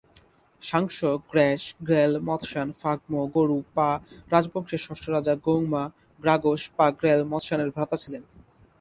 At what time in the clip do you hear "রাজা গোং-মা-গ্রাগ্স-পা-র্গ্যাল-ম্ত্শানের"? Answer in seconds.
5.09-7.73